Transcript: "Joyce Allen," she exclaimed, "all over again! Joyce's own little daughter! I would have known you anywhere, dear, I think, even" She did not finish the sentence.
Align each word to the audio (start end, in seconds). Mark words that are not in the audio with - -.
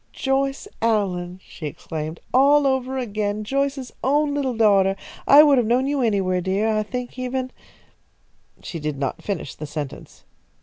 "Joyce 0.13 0.67
Allen," 0.81 1.39
she 1.45 1.67
exclaimed, 1.67 2.21
"all 2.33 2.65
over 2.65 2.97
again! 2.97 3.43
Joyce's 3.43 3.93
own 4.03 4.33
little 4.33 4.57
daughter! 4.57 4.95
I 5.27 5.43
would 5.43 5.59
have 5.59 5.67
known 5.67 5.85
you 5.85 6.01
anywhere, 6.01 6.41
dear, 6.41 6.69
I 6.75 6.81
think, 6.81 7.19
even" 7.19 7.51
She 8.63 8.79
did 8.79 8.97
not 8.97 9.21
finish 9.21 9.53
the 9.53 9.67
sentence. 9.67 10.23